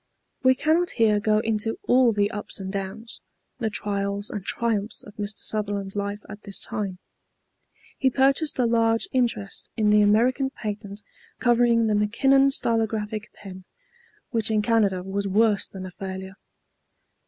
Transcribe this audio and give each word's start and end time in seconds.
We 0.41 0.55
cannot 0.55 0.89
here 0.97 1.19
go 1.19 1.41
into 1.41 1.77
all 1.87 2.11
the 2.11 2.31
ups 2.31 2.59
and 2.59 2.73
downs, 2.73 3.21
the 3.59 3.69
trials 3.69 4.31
and 4.31 4.43
triumphs 4.43 5.03
of 5.03 5.13
Mr. 5.17 5.37
Sutherland's 5.41 5.95
life 5.95 6.21
at 6.27 6.41
this 6.41 6.59
time. 6.59 6.97
He 7.99 8.09
purchased 8.09 8.57
a 8.57 8.65
large 8.65 9.07
interest 9.11 9.69
in 9.77 9.91
the 9.91 10.01
American 10.01 10.49
patent 10.49 11.03
covering 11.37 11.85
the 11.85 11.93
McKinnon 11.93 12.51
stylographic 12.51 13.31
pen, 13.33 13.63
which 14.31 14.49
in 14.49 14.63
Canada 14.63 15.03
was 15.03 15.27
worse 15.27 15.67
than 15.67 15.85
a 15.85 15.91
failure. 15.91 16.33